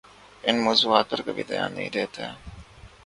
[0.43, 2.23] ان موضوعات پر کبھی دھیان نہیں دیتے؟